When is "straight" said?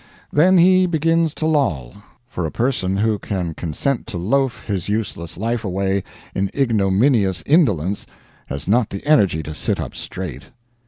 9.93-10.45